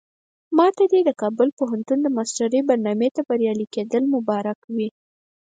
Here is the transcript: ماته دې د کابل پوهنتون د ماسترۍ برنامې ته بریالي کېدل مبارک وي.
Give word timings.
ماته 0.57 0.83
دې 0.91 0.99
د 1.05 1.09
کابل 1.21 1.49
پوهنتون 1.59 1.99
د 2.01 2.07
ماسترۍ 2.15 2.61
برنامې 2.69 3.09
ته 3.15 3.21
بریالي 3.29 3.67
کېدل 3.75 4.03
مبارک 4.15 4.59
وي. 4.75 4.89